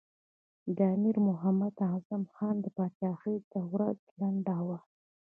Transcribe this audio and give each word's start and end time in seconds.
د 0.75 0.79
امیر 0.95 1.15
محمد 1.27 1.73
اعظم 1.89 2.23
خان 2.33 2.55
د 2.61 2.65
پاچهۍ 2.77 3.37
دوره 3.53 3.87
لنډه 4.19 4.57
وه. 4.67 4.79